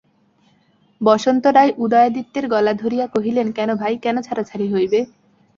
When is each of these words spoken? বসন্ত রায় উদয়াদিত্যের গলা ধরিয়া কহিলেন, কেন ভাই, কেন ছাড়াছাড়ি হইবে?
বসন্ত 1.01 1.43
রায় 1.47 1.71
উদয়াদিত্যের 1.77 2.45
গলা 2.47 2.73
ধরিয়া 2.73 3.05
কহিলেন, 3.07 3.47
কেন 3.51 3.69
ভাই, 3.75 3.93
কেন 3.97 4.15
ছাড়াছাড়ি 4.21 4.67
হইবে? 4.73 4.99